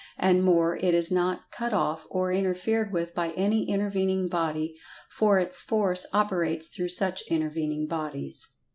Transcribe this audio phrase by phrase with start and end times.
[0.17, 4.73] And more, it is not "cut off" or interfered with by any intervening body,
[5.11, 8.47] for its force operates through such intervening bodies.